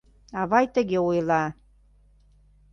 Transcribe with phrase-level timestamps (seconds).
[0.39, 1.43] Авай тыге ойла...